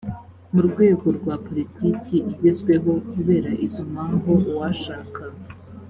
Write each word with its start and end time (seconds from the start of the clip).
mu 0.53 0.61
rwego 0.67 1.05
rwa 1.17 1.35
poritiki 1.45 2.17
igezweho. 2.33 2.91
kubera 3.11 3.49
izo 3.65 3.83
mpamvu 3.91 4.31
uwashaka 4.51 5.21